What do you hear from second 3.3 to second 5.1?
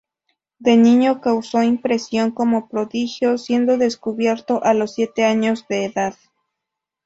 siendo "descubierto", a los